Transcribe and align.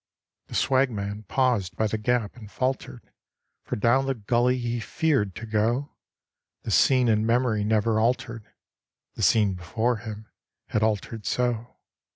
The 0.47 0.55
swagman 0.55 1.25
paused 1.27 1.77
by 1.77 1.85
the 1.85 1.99
gap 1.99 2.35
and 2.35 2.49
faltered, 2.49 3.11
For 3.61 3.75
down 3.75 4.07
the 4.07 4.15
gully 4.15 4.57
he 4.57 4.79
feared 4.79 5.35
to 5.35 5.45
go, 5.45 5.91
The 6.63 6.71
scene 6.71 7.07
in 7.07 7.23
memory 7.23 7.63
never 7.63 7.99
altered 7.99 8.49
The 9.13 9.21
scene 9.21 9.53
before 9.53 9.97
him 9.97 10.27
had 10.69 10.81
altered 10.81 11.27
so. 11.27 11.77